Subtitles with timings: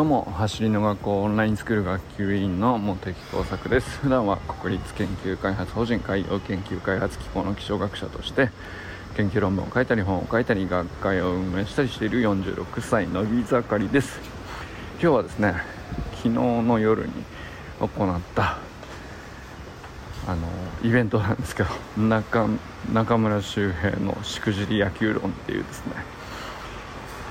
[0.00, 3.98] どうも走りの学校オンラインスクール学級委員の茂木耕作です。
[3.98, 8.48] 普段は国立研究開発法人海洋研究開発機構の気象学者として
[9.14, 14.20] 研究論文を書いたり本を書いたり学会を運営したりしている46歳のび盛りです。
[15.02, 15.54] 今日はですね
[16.12, 17.12] 昨日の夜に
[17.78, 18.56] 行った
[20.26, 20.48] あの
[20.82, 21.68] イベントなんですけど
[22.00, 22.48] 中
[22.90, 25.92] 中村周平のしくじり野球論っていうですね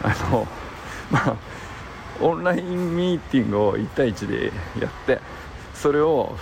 [0.03, 0.47] あの
[1.09, 1.58] まあ
[2.21, 4.51] オンラインミーティングを1対1で
[4.81, 5.19] やって
[5.73, 6.35] それを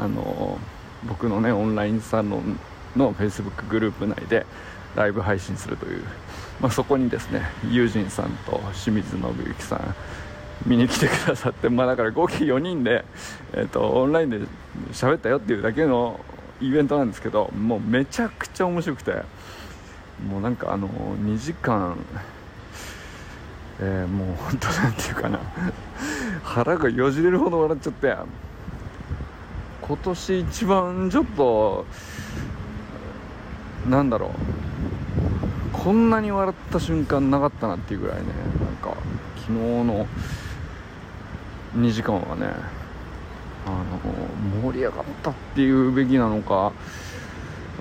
[0.00, 0.58] あの
[1.06, 2.58] 僕のねオンラインサロン
[2.96, 4.46] の Facebook グループ内で
[4.94, 6.04] ライブ配信するという、
[6.60, 9.94] まあ、そこにですねユージンさんと清水信之さん
[10.66, 13.04] 見に来てくださって、まあ、だから合計4人で、
[13.52, 14.38] えーと、オンラインで
[14.92, 16.20] 喋ったよっていうだけの
[16.60, 19.12] イベントなんですけどもうめちゃくちゃ面白くて
[20.26, 21.96] もうなんかあの2時間
[23.80, 25.40] えー、もう本当なんていうかな。
[26.42, 28.16] 腹がよじれるほど笑っちゃって。
[29.82, 31.86] 今年一番ちょっと
[33.88, 34.30] なんだろう。
[35.72, 38.22] こんなに笑った瞬間なかったなっていうぐらいね。
[38.64, 38.96] なんか
[39.36, 40.06] 昨日の
[41.76, 42.46] 2時間はね
[43.66, 46.72] あの盛り上がったっていうべきなのか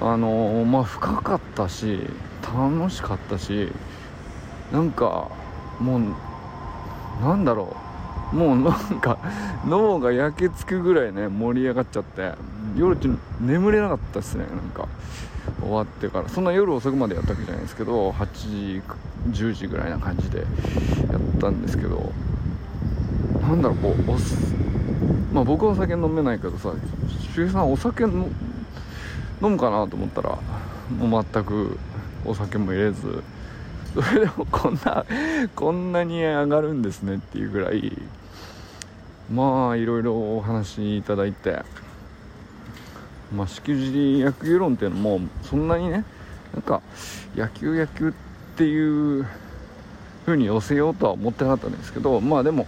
[0.01, 1.99] あのまあ深かったし
[2.41, 3.69] 楽しかったし
[4.71, 5.29] なんか
[5.79, 6.01] もう
[7.23, 7.75] なんだろ
[8.33, 8.35] う。
[8.35, 9.17] もうなんか
[9.67, 12.33] 脳が焼けつくぐらいね盛り上がっちゃって。
[12.75, 13.07] 夜って
[13.39, 14.87] 眠れなかったですねなんか。
[15.61, 16.29] 終わってから。
[16.29, 18.81] そんな夜遅くまでやったわけじゃないですけど8時
[19.31, 22.11] 10時ぐらいな感じでやったんですけど。
[23.41, 24.13] なんだろうこうお
[25.33, 26.71] まあ僕はお酒飲めないけどさ
[27.33, 28.31] 周平さんお酒飲
[29.41, 30.37] むかなと思ったら
[30.97, 31.77] もう全く
[32.25, 33.21] お酒も入れず
[33.93, 35.05] それでも こんな
[35.55, 37.97] こんなに上がるんですねっていうぐらい
[39.31, 41.63] まあいろいろお話いただいて
[43.35, 46.03] まあしくじり野球論っていうのもそんなにね
[46.53, 46.81] なんか
[47.35, 48.11] 野球野球っ
[48.55, 49.25] ていう
[50.25, 52.67] 風に寄せようとは思ってなかったんですけどまあでも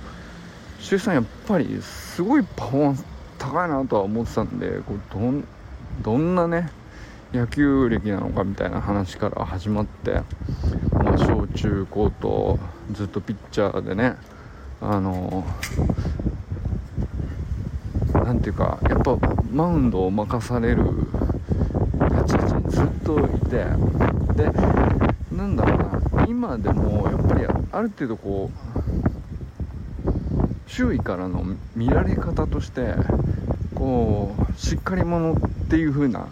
[0.79, 3.05] 周さんやっぱりすごいパフォーマンス
[3.39, 5.43] 高いなとは思ってたんでこうどん
[6.01, 6.69] どんなね
[7.33, 10.21] 野球歴なのかみたいな話から始まって、
[11.55, 12.59] 中高と
[12.91, 14.15] ずっとピッチャーでね
[14.81, 15.45] あの
[18.13, 19.17] 何ていうかやっぱ
[19.51, 20.83] マウンドを任される
[22.11, 23.65] 立ち位置にずっといて
[24.35, 24.51] で
[25.31, 25.75] なんだろ
[26.13, 28.75] うな今でもやっぱりある程度こう
[30.69, 31.45] 周囲からの
[31.75, 32.95] 見られ方として
[33.73, 35.35] こうしっかり者っ
[35.69, 36.27] ていう風な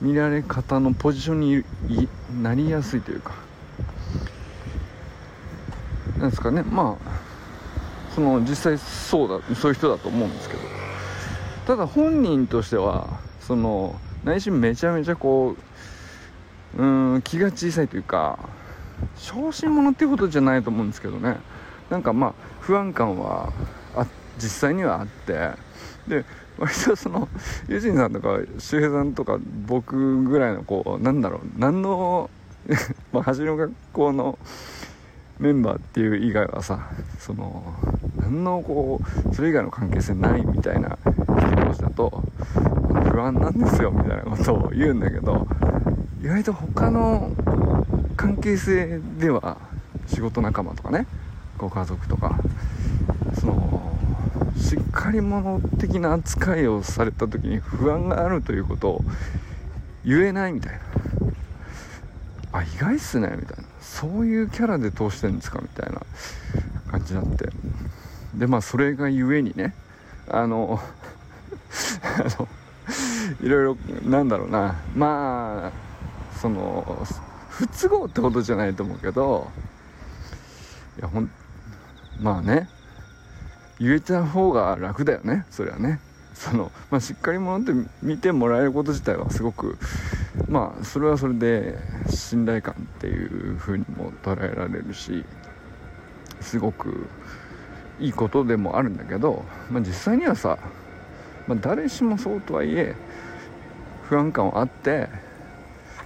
[0.00, 1.64] 見られ方のポジションに
[2.42, 3.34] なりやすいというか
[6.22, 6.62] なんですかね。
[6.62, 10.62] まあその実際そうだそういう人だと思うんですけど。
[11.66, 13.94] ただ本人としてはその
[14.24, 15.56] 内心めちゃめちゃこ
[16.76, 18.38] ううん気が小さいというか
[19.16, 21.36] 小心者っていうことじゃないと思うんですけどね。
[21.90, 23.52] なんかまあ不安感は
[23.96, 24.06] あ
[24.38, 25.50] 実際にはあって。
[26.06, 26.24] で
[26.58, 27.28] 割とその
[27.68, 32.30] ユジンさんとか周平さんとか僕ぐらいのこうなんだろう何の
[33.12, 34.38] まあ走りの学校の
[35.42, 36.88] メンバーっていう以外はさ
[37.18, 37.74] その
[38.16, 42.22] 何のこうそれ以外の関係性ないみたいな人同士だと
[43.10, 45.48] 不安なんですよみたいなことを言うんだけど
[46.22, 47.32] 意外と他の
[48.16, 49.58] 関係性では
[50.06, 51.08] 仕事仲間とかね
[51.58, 52.38] ご家族とか
[53.40, 53.98] その
[54.56, 59.04] しっかり者的な扱いをされた時に不安があるということを
[60.04, 60.78] 言えないみたいな。
[62.52, 63.61] あ意外っすねみたいな。
[63.82, 66.00] そういうキャラで通してるんですかみたいな
[66.90, 67.48] 感じになって。
[68.34, 69.74] でまあそれがゆえにね
[70.28, 70.80] あの
[72.18, 72.48] あの
[73.42, 73.76] いろいろ
[74.08, 74.76] なんだろうな。
[74.94, 77.06] まあその
[77.50, 79.50] 不都合ってことじゃないと思うけど
[80.98, 81.30] いやほん
[82.20, 82.68] まあね
[83.78, 86.00] 言えた方が楽だよねそれはね。
[86.34, 89.78] その、まあ、しっかり者って見てもらえること自体はすごく
[90.48, 95.24] まあそれはそれで信頼感っていう風にも捉えられるし
[96.40, 97.06] すごく
[98.00, 100.58] いいことでもあるんだけど、まあ、実際にはさ、
[101.46, 102.94] まあ、誰しもそうとはいえ
[104.04, 105.08] 不安感はあって、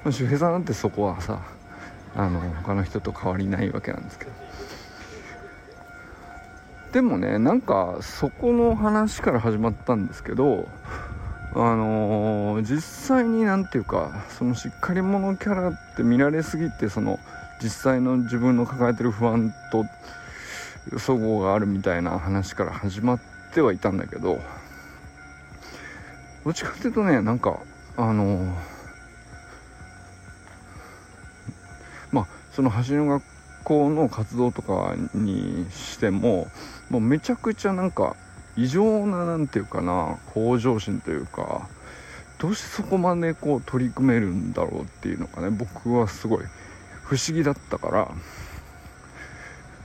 [0.05, 1.41] まあ、周平さんなんてそこはさ
[2.15, 4.31] あの他の人と変わりないわけなんですけど。
[6.93, 10.67] でもねなんかそこの話から始まったんですけど
[11.59, 17.19] あのー、実際に何て言うかそのしっかり者キャラって見られすぎてその
[17.63, 19.87] 実際の自分の抱えてる不安と
[20.99, 23.21] そごうがあるみたいな話から始まっ
[23.55, 24.39] てはいたんだけど
[26.45, 27.59] どっちかっていうとねなんか
[27.97, 28.55] あの
[32.13, 33.25] まあその橋の学
[33.65, 36.49] 校の活動とかにしても
[36.91, 38.15] もうめちゃくちゃなんか
[38.57, 41.69] 異常ななんていうかな向上心というか
[42.39, 46.45] どうしてそこまでこう取り組めるんだろうっていうのがね僕はすごい
[47.03, 48.11] 不思議だったから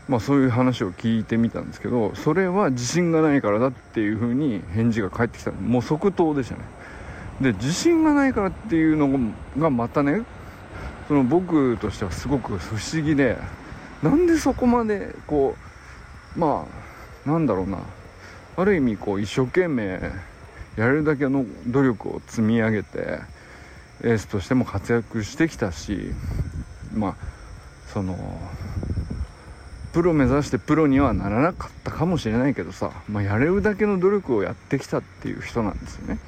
[0.07, 6.61] まあそういう話を聞いてみたんですけどそれは自信がないからだっていうふうに返事が返ってきたもう即答でしたね。
[7.39, 10.21] で自信がないからっていうのがまたね
[11.07, 13.37] その僕としてはすごく不思議で
[14.03, 15.55] なんでそこまでこ
[16.35, 16.65] うま
[17.25, 17.79] あなんだろうな
[18.61, 19.99] ある意味こう一生懸命
[20.77, 23.19] やれるだけの努力を積み上げて
[24.03, 26.11] エースとしても活躍してきたし
[26.93, 27.15] まあ
[27.91, 28.39] その
[29.93, 36.19] プロ目指してプロにはならなかったかもしれないけどさ、まあ、やれるだけの努力をやってきたっていう人なんですよね。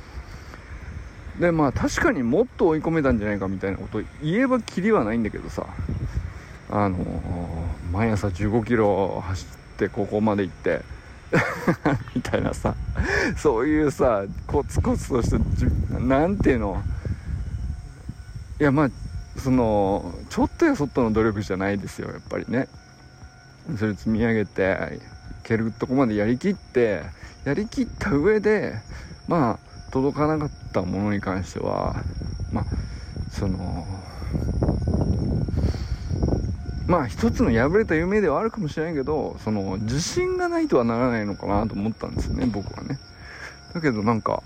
[1.40, 5.66] でまあ確かにもっと追い込めたんじゃないかみたいなこと言えばきりはないんだけどさ
[6.70, 6.98] あの
[7.92, 10.82] 毎朝1 5キロ走ってここまで行って
[12.16, 12.76] みたいなさ。
[13.38, 15.40] そういうさコツコツとした
[16.00, 16.82] 何ていうの？
[18.60, 18.90] いやまあ
[19.40, 22.68] そのちょっとやそっとの努力じゃないですよやっぱりね。
[23.78, 25.00] それ積み上げて
[25.42, 27.04] いけるとこまでやりきって
[27.46, 28.76] やりきった上で
[29.28, 32.04] まあ届かなかったものに関しては
[32.52, 32.66] まあ
[33.30, 33.86] その
[36.94, 43.00] まあ一つの破れた夢ではあるかもしれないけどその自信がないとはならないのかなと思ったんですよね僕はね。
[43.74, 44.44] だけどなんか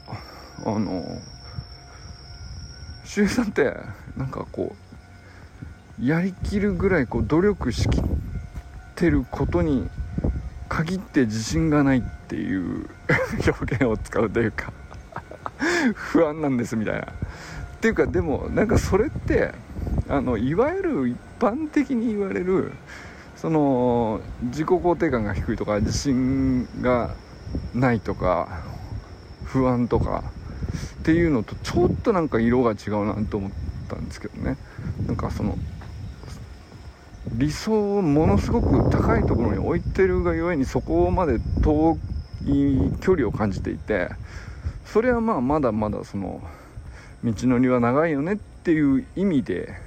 [0.66, 1.04] あの
[3.04, 3.76] 周平さんって
[4.16, 4.78] なんかこ
[6.00, 8.04] うやりきるぐらいこう努力しきっ
[8.96, 9.90] てることに
[10.70, 12.88] 限って自信がないっていう
[13.46, 14.72] 表現を使うというか
[15.94, 17.02] 不安なんですみたいな。
[17.02, 17.06] っ
[17.82, 19.54] ていうかでもなんかそれって
[20.10, 22.72] あのいわゆる一般的に言われる
[23.36, 27.16] その自己肯定感が低いとか自信が
[27.74, 28.64] ないとか
[29.44, 30.24] 不安とか
[31.00, 33.52] っていうのとちょっとなんか色が違うなと思っ
[33.88, 34.58] たんですけどね。
[35.08, 35.58] なんかその
[37.34, 41.98] 理想をものすごく高いところに置いてるがゆえにそこまで遠
[42.46, 44.10] い距離を感じていて
[44.86, 46.42] それはまあまだまだその
[47.24, 49.87] 道のりは長いよねっていう意味で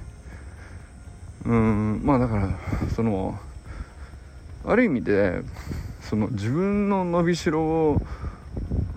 [1.45, 2.49] うんまあだから
[2.95, 3.37] その
[4.65, 5.41] ある意味で
[6.01, 7.99] その自分の伸びしろ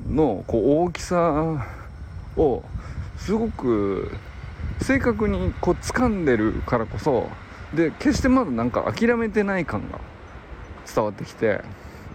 [0.09, 1.65] のこう大きさ
[2.37, 2.63] を
[3.17, 4.11] すごく
[4.79, 7.29] 正確にこう掴んでるからこそ
[7.75, 9.99] で決してまだなんか諦めてない感が
[10.95, 11.63] 伝わってきて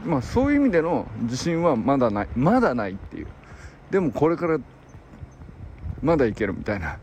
[0.05, 3.27] まあそういう意味での自信はまだないまだないっていう。
[3.89, 4.59] でもこれから
[6.03, 6.99] まだいけるみたいな。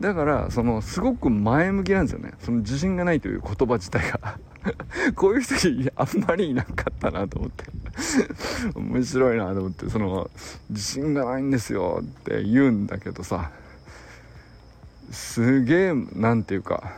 [0.00, 2.32] だからそのすごく前向きなんですよね。
[2.40, 4.38] その自信がないという言葉自体が。
[5.14, 5.54] こういう人
[5.94, 7.64] あんまりいなかったなと思って。
[8.74, 9.88] 面白いなと思って。
[9.88, 10.30] その
[10.70, 13.50] 自信がないんですよって言うんだけどさ。
[15.10, 16.92] すげえなんていうか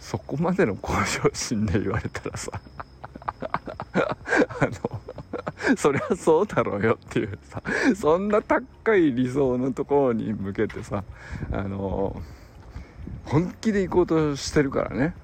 [0.00, 2.50] そこまでの向上心で言われたらさ。
[3.94, 5.01] あの
[5.76, 7.62] そりゃそうだろうよっていうさ
[7.94, 11.04] そんな高い理想のところに向けてさ
[11.50, 12.20] あの
[13.24, 15.14] 本気で行こうとしてるからね。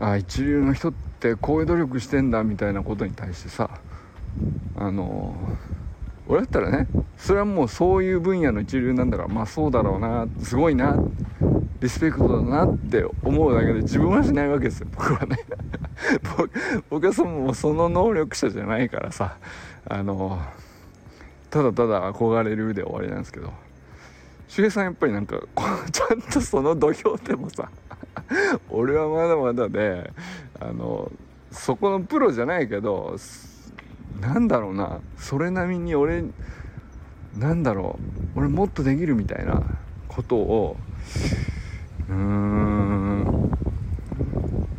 [0.00, 3.70] あ一流の人ってこういう努力してんだみたいなことに対してさ
[4.76, 5.36] あの
[6.26, 10.96] 俺だったらねそれはもうそういう分野の一流なんだからまあそうだろうなすごいな
[11.80, 15.38] リスペクトだなって思うだけで自分はしないわけですよ僕はね。
[16.90, 19.36] 僕はそもその能力者じゃないからさ
[19.86, 20.40] あの
[21.50, 23.52] ただただ憧れるで終わりなんですけど。
[24.54, 25.40] 周平さんやっぱりなんか
[25.90, 27.68] ちゃんとその土俵でもさ
[28.70, 30.12] 俺はまだまだで
[30.60, 31.10] あの
[31.50, 33.16] そこのプロじゃないけど
[34.20, 36.24] なんだろうなそれなりに俺
[37.36, 37.98] なんだろ
[38.36, 39.60] う俺もっとできるみたいな
[40.06, 40.76] ことを
[42.08, 43.50] うーん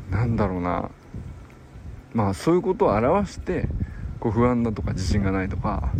[0.10, 0.90] なんだろうな。
[2.16, 3.68] まあそういうことを表して
[4.22, 5.92] こう不安だとか自信がないとか、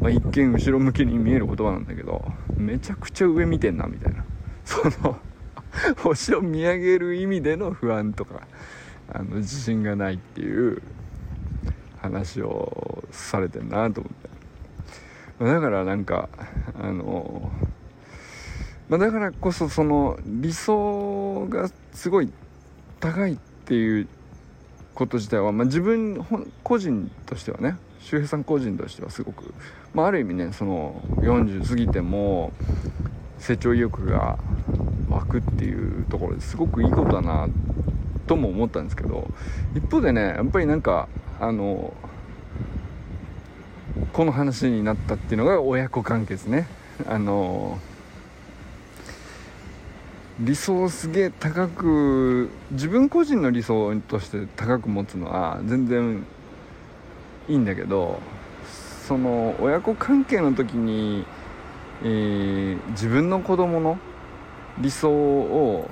[0.00, 2.24] まあ、一見後ろ向きに見える言葉なんだけど
[2.56, 4.24] めちゃくちゃ上見てんなみたいな。
[4.64, 5.18] その
[5.98, 8.46] 星を見上げる意味での不安とか
[9.12, 10.80] あの自信がないっていう
[12.00, 15.44] 話をされてんなと思って。
[15.44, 16.28] だからなんか
[16.80, 17.50] あの
[18.88, 22.30] まあ、だからこそその理想がすごい
[23.00, 24.08] 高いっていう
[25.02, 26.24] こと自体は、まあ、自分
[26.62, 29.52] 個人としてはね周平さん個人としてはすごく、
[29.94, 32.52] まあ、ある意味ねその40過ぎても
[33.38, 34.38] 成長意欲が
[35.08, 37.48] 湧くっていうところですごくいいことだな
[38.28, 39.28] とも思ったんですけど
[39.74, 41.08] 一方でねやっぱりなんか
[41.40, 41.92] あの
[44.12, 46.66] この話になったっていうのが親子関係ですね。
[47.08, 47.78] あの
[50.40, 56.24] 理想すげえ高く自分個人の理想として高く持つのは全然
[57.48, 58.18] いいんだけど
[59.06, 61.26] その親子関係の時に、
[62.02, 63.98] えー、自分の子供の
[64.78, 65.90] 理想を、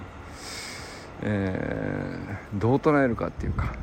[1.23, 3.75] えー、どう捉えるかっていうか、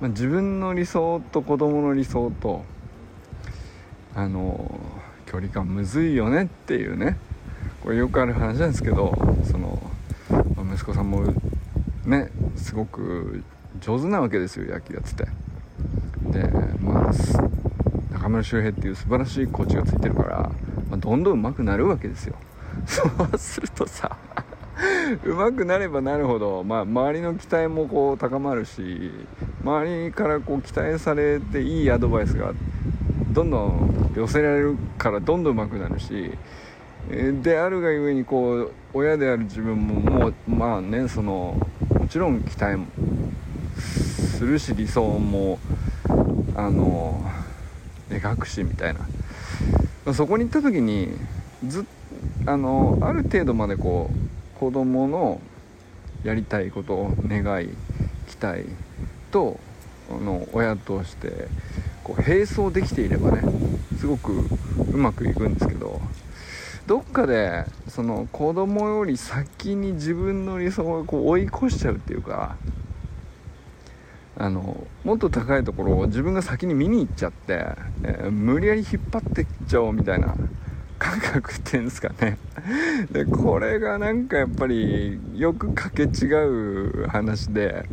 [0.00, 2.64] まあ、自分の理想と子供の理想と
[4.14, 4.78] あの
[5.24, 7.16] 距離感むずいよねっていうね。
[7.84, 9.14] これよくある話なんですけど
[9.44, 9.78] その、
[10.72, 11.22] 息子さんも
[12.06, 13.44] ねすごく
[13.80, 15.14] 上手なわけですよ野球やって。
[15.14, 15.28] て
[16.40, 16.48] で
[16.80, 17.12] まあ
[18.14, 20.38] 中村修平っていう素晴らしいコーチがついてるから、
[20.88, 22.36] まあ、どんどん上手くなるわけですよ。
[22.86, 24.16] そうするとさ
[25.22, 29.12] 上手くなればなるほど、まあ、周りの期待もこう高まるし
[29.62, 32.52] 周りからこう期待されていいアドバイスが
[33.30, 36.32] どんどん寄せられるからどんどん上手くなるし
[37.08, 41.56] であるがゆえにこう親である自分ももうまあねその
[41.90, 42.86] もちろん期待も
[43.76, 45.58] するし理想も
[46.56, 47.22] あの
[48.08, 50.12] 描くしみたいな。
[50.12, 51.08] そこに行った時に
[51.66, 51.86] ず
[52.46, 55.40] あのある程度までこう子供の
[56.24, 57.68] やりたいことを願い
[58.28, 58.66] 期待
[59.30, 59.58] と
[60.10, 61.48] あの親として
[62.02, 63.42] こう並走できていればね
[63.98, 64.46] すごく
[64.92, 66.00] うまくいくんですけど。
[66.86, 72.56] どっかでその子供より先に自分の理想をこう追い越しちゃうっていうか
[74.36, 77.66] あのもっと高いところを自分が先に見に行っちゃって、
[78.02, 80.34] えー、無理やり引っ張ってっちゃおうみたいな
[80.98, 82.38] 感覚っていうんですかね。
[83.12, 86.26] でこれがなんかやっぱりよくかけ違
[87.04, 87.88] う話で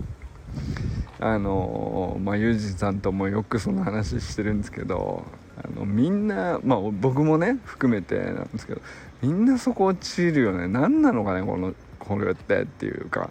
[1.19, 5.23] あのまあユージさんともよくその話してるんですけど
[5.63, 8.81] あのみんなまあ僕もね含めてなんですけど
[9.21, 10.67] みんなそこ落ちるよね。
[10.67, 13.29] 何なのかねこのこれってっていうか。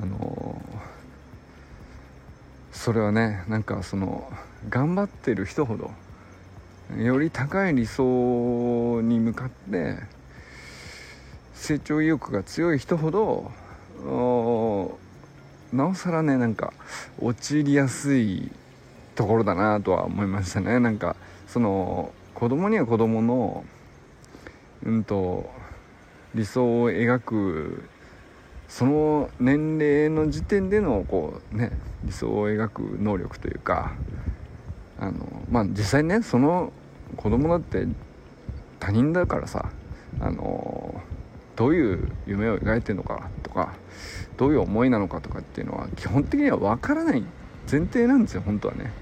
[0.00, 0.60] あの
[2.78, 4.32] それはねなんかその
[4.70, 5.90] 頑張ってる人ほど
[6.96, 9.96] より高い理想に向かって
[11.54, 13.50] 成長意欲が強い人ほど
[15.72, 16.72] なおさらねなんか
[17.20, 18.48] 陥りやすい
[19.16, 20.78] ところだなとは思いましたね。
[20.78, 21.16] なんか
[21.48, 23.64] その子供には子供の
[24.84, 25.50] うんと
[26.34, 27.88] 理想を描く
[28.68, 31.72] その年齢の時点でのこうね
[32.04, 33.92] 理想を描く能力というか
[35.00, 36.72] あのまあ実際ねその
[37.16, 37.86] 子供だって
[38.78, 39.70] 他人だからさ
[40.20, 41.00] あの
[41.56, 43.74] どういう夢を描いてるのかとか
[44.36, 47.24] どういう思いなのかとかっていうのは基本的には分からない
[47.70, 48.92] 前提なんですよ本当はね。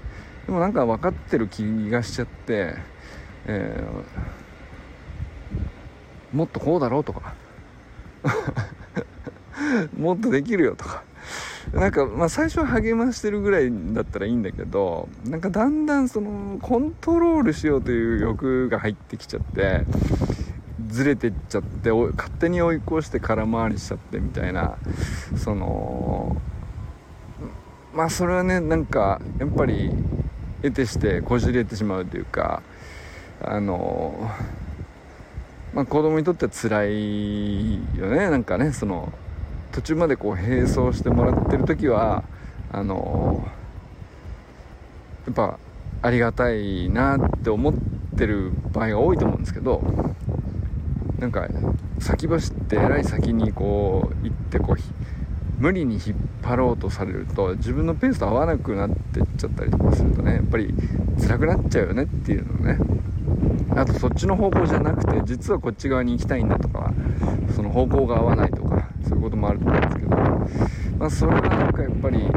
[0.47, 2.73] でもなんか分かってる気がしちゃって、
[3.45, 7.35] えー、もっとこうだろうとか。
[9.97, 11.03] もっとできるよとか。
[11.73, 19.83] なんかまあ最初は励ましてるぐらいだったらいいんだけどなんかだんだんそのコントロールしようという欲が入ってきちゃって
[20.87, 24.77] ずれてっちゃって勝手に追い越して空回りしちゃってみたいな
[25.35, 26.37] その
[27.93, 29.91] まあそれはねなんかやっぱり
[30.61, 32.61] 得てしてこじれてしまうというか
[33.41, 34.29] あの
[35.73, 38.29] まあ子供にとっては辛いよね。
[38.29, 39.11] なんかねその
[39.71, 42.23] 途中までこう並走してもらってる時は
[42.71, 43.47] あの
[45.25, 45.59] やっぱ
[46.01, 47.73] ありがたいなって思っ
[48.17, 49.83] てる場合が多いと思うんですけど
[51.19, 51.47] なんか
[51.99, 54.77] 先走ってえらい先にこう行ってこう
[55.57, 60.73] 無理に引っ張ろうとされると自分のペースと合わなくなってっちゃったりとかするとねやっぱり
[61.19, 62.77] 辛くなっちゃうよねっていうのね。
[63.75, 66.91] あとそっちの方向じゃなくて実はこっち側に行きたいんだとか
[67.55, 70.09] その方向が合わないとかそういうこともあると思うんですけど
[70.97, 72.29] まあそれはなんかやっぱりあ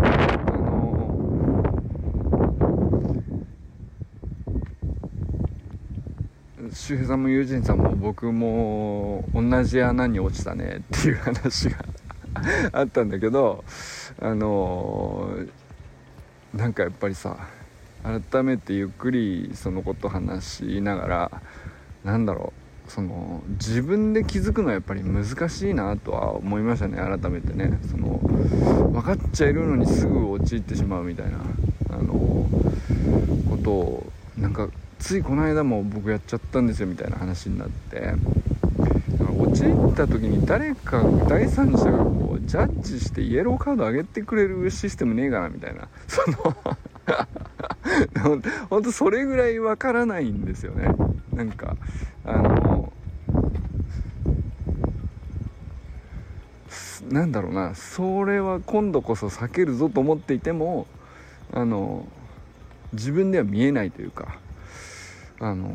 [6.60, 11.78] の周平さんも友人さんも僕も同じ穴に落ちたねっていう話が
[12.72, 13.64] あったんだけど
[14.20, 17.36] あのー、なんかやっぱりさ
[18.02, 21.42] 改めてゆっくりそのこと話しながら
[22.04, 22.52] なんだろ
[22.86, 27.78] うその自分で気づくのはやっぱり難しいなとは思いましたね改めてね。
[27.88, 28.18] その
[28.92, 31.38] 分かっちゃいるのにすぐ陥ってしまうみたいな
[31.90, 32.48] あの
[33.48, 34.68] ことをなんか
[34.98, 38.14] ついこの間も僕やっちゃったんですよみたいな話になって
[39.18, 45.86] 陥った時に誰か第三者がこうジャッジしてイエローカード上げてくれるシステムねえかなみたいな。
[46.08, 46.56] その
[48.68, 50.92] 本当それぐらいわからないんですよね。
[51.32, 51.76] なんか
[52.24, 52.92] あの
[57.08, 57.76] なんだろうな。
[57.76, 60.88] それは今度こそ避けるぞと思っていても
[61.52, 62.04] あの
[62.92, 64.40] 自分では見えないというか
[65.38, 65.70] あの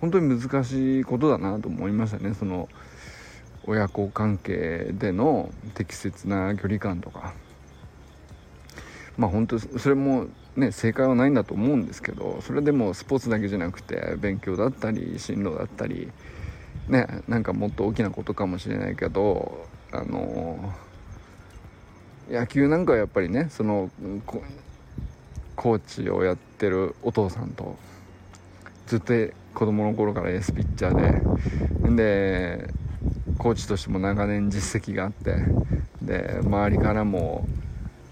[0.00, 2.32] 本当に難しいことだなと思いましたね。
[2.34, 2.68] その
[3.64, 7.34] 親子関係での適切な距離感とか。
[9.18, 16.08] まあ本当それもね正解はないんだと思うんですけどそれでもスポーツだけじゃなくて勉強だったり進路だったり
[16.88, 20.72] ねなんかもっと大きなことかもしれないけどあの
[22.30, 23.90] 野球なんかはやっぱりねその
[25.56, 27.76] コーチをやってるお父さんと
[28.86, 29.14] ずっと
[29.54, 32.74] 子供の頃からエースピッチャーでで
[33.38, 35.36] コーチとしても長年実績があって
[36.02, 37.46] で周りからも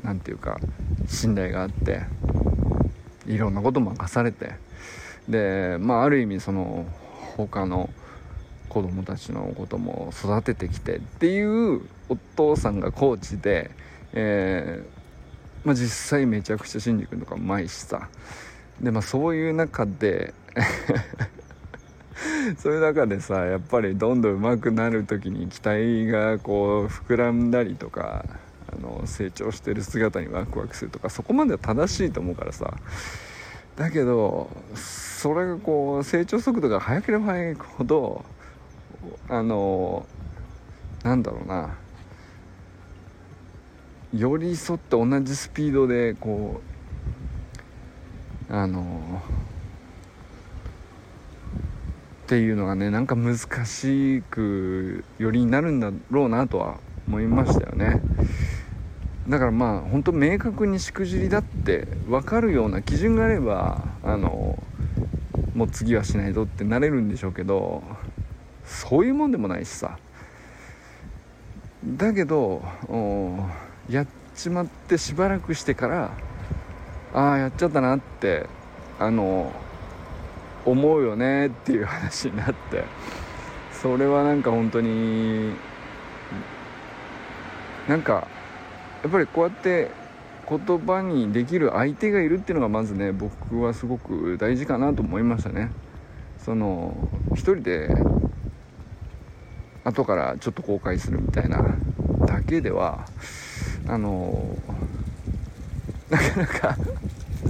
[0.02, 0.58] 何て言うか
[1.08, 2.02] 信頼があって
[3.26, 4.52] いろんなこと任されて
[5.28, 6.86] でまあある意味その
[7.36, 7.90] 他の
[8.68, 13.70] 子供たちのことも育ててきてっていうお父さんがコーチで、
[14.12, 18.08] えーまあ、実際めちゃくちゃ新君とかうまいしさ
[18.80, 20.34] でまあそういう中で
[22.58, 28.24] そういう中でさやっぱりどんどん上手くなる時に期待がこう膨らんだりとか
[28.72, 32.74] あの成長してる姿にワクワクするとかそこまでは正しいと思うからさ。
[33.76, 38.24] だけどそれがこう成長速度が速ければ速いほど
[39.28, 40.06] あの
[41.02, 41.76] なんだろうな。
[44.14, 46.62] 寄り添って同じスピードでこ
[48.48, 49.20] うあの
[52.26, 58.02] っていうのがねなんか難しくよりになるんだろうなとは思いましたよね。
[59.28, 64.58] だからまあ本当明確にしくじりだって分かるような基準があればあの
[65.54, 67.84] もう次はしないぞってなれるんでしょうけど
[68.64, 69.96] そういうもんでもないしさ。
[71.84, 72.60] だけど
[73.88, 76.10] やっちまってしばらくしてから
[77.14, 78.46] ああやっちゃったなって
[78.98, 79.52] あの
[80.66, 82.84] 思うよねっていう話になって。
[83.72, 85.52] それはなんか本当に
[87.88, 88.26] なんか
[89.02, 89.90] やっぱりこうやって
[90.48, 95.70] 言葉にできる相手がいるっていうのがまずね僕はすごく大事かなと思いましたね。
[96.38, 96.96] その
[97.34, 97.90] 一人で
[99.84, 101.76] 後からちょっと後悔するみたいな
[102.26, 103.06] だけでは
[103.86, 104.56] あの
[106.10, 106.76] なかなか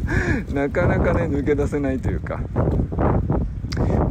[0.55, 2.41] なかなかね抜け出せないというか。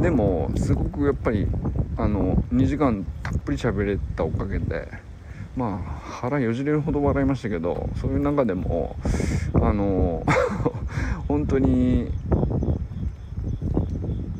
[0.00, 1.48] でもすごくやっぱり
[1.96, 4.88] あの2時間たっぷり喋れたおかげで
[5.56, 8.96] まあ腹よじれるほど笑いましたけどそういう中でも
[9.54, 10.22] あの
[11.26, 12.12] 本当に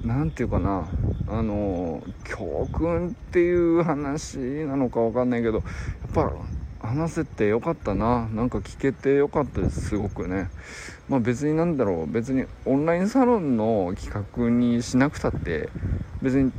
[0.04, 0.84] 何て言うかな
[1.28, 5.64] あの教訓っていう話なのか分かんないけどやっ
[6.12, 6.32] ぱ
[6.86, 8.28] 話せてよかったな。
[8.32, 10.48] なんか聞けてよかったですすごくね。
[11.08, 15.68] まあ別になんだろう別にオンラインサロンの企画にしなくたって
[16.22, 16.52] 別に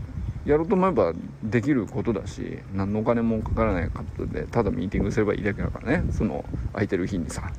[0.46, 6.06] やろうと思えばできることだし何のお金もかからないことでただミーティングすればいいだけだからね。
[6.12, 7.52] その空いてる日にさ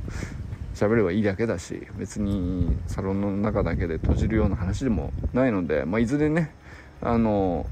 [0.74, 6.55] 喋ればいいだけだし別にサロンの中だけで閉じるような話でもないので、まあ、いずれね
[7.03, 7.66] あの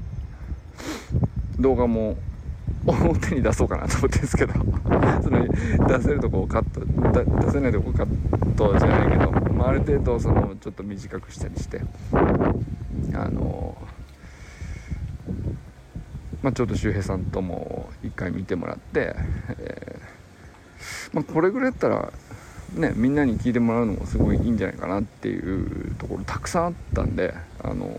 [1.57, 2.17] 動画も
[2.85, 4.53] 表に出そうかなと思ってるんですけど。
[5.23, 5.47] その
[5.87, 6.81] 出せるとこをカット
[7.45, 11.81] 出せないとこカットじゃないけど、まあ、ある程度そのちょっと短くしたりして。
[13.13, 13.77] あの
[16.41, 19.15] まあ、ちょっと周平さんとも一回見てもらって、
[19.57, 22.13] えー、まあ、これぐらいだったら
[22.75, 27.91] ねみんなに聞いてもらうのもすごいいいんじゃないかなっていうところたくさんあったんであの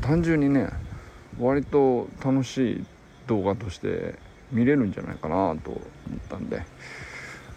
[0.00, 0.68] 単純にね
[1.40, 2.84] 割と楽しい
[3.26, 4.16] 動画として
[4.50, 5.80] 見れるんじゃないかなと思っ
[6.28, 6.62] たんで、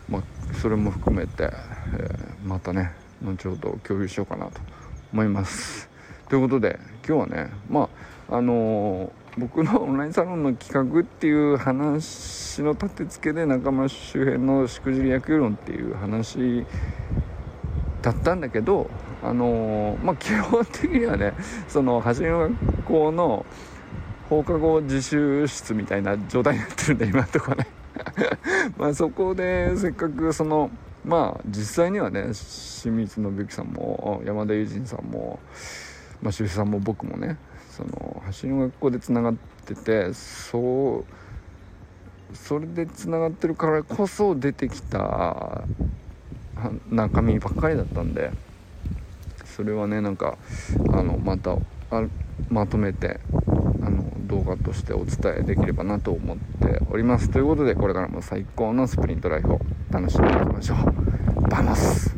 [0.09, 0.23] まあ、
[0.61, 2.91] それも含めて、えー、またね
[3.21, 4.59] 後ほど共有しようかなと
[5.13, 5.89] 思います。
[6.29, 7.89] ということで今日はねま
[8.29, 16.65] ああのー、僕の オンラインサロンの企画っていう話の立て付けで仲間周辺のしくじり野球論っていう話
[18.01, 18.89] だったんだけど
[19.21, 21.33] あのー、まあ基本的にはね
[21.67, 23.45] その走りの学校の
[24.31, 27.67] 放課後自習室みたいな状態になってるんで今のとこね。
[28.79, 30.71] まあそこでせっかくその
[31.03, 35.37] まあ実際にはね清水信之さんも山田友人さんも、
[36.21, 37.35] まあ、周平さんも僕もね
[37.71, 41.05] その走りの学校でつながっててそ
[42.31, 45.65] うそれでつながってるからこそ出てきた
[46.89, 48.31] 中身ばっかりだったんで
[49.43, 50.37] それはねなんか
[50.93, 51.57] あのまた
[52.49, 53.19] まとめて
[54.31, 57.29] 動画としてお伝えできればなと思っております。
[57.29, 59.59] ということでこれからも最高のスプリントライフを
[59.91, 61.49] 楽しんでいきましょう。
[61.49, 62.15] バモス。